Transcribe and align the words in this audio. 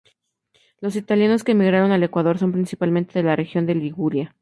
Los 0.79 0.95
italianos 0.95 1.43
que 1.43 1.51
emigraron 1.51 1.91
al 1.91 2.01
Ecuador 2.01 2.39
son 2.39 2.51
principalmente 2.51 3.13
de 3.19 3.23
la 3.23 3.35
región 3.35 3.67
de 3.67 3.75
Liguria. 3.75 4.35